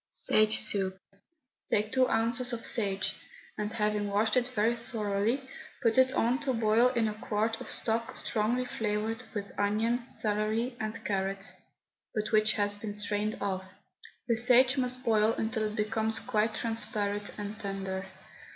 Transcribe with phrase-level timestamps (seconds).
[0.09, 0.97] SAGO SOUP.
[1.69, 3.17] Take two ounces of sage,
[3.55, 5.47] and having washed it very thoroughly,
[5.83, 10.75] put it on to boil in a quart of stock strongly flavoured with onion, celery,
[10.79, 11.53] and carrot,
[12.15, 13.63] but which has been strained off.
[14.27, 18.07] The sage must boil until it becomes quite transparent and tender.